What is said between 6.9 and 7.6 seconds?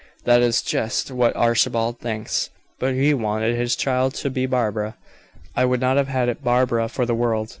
the world.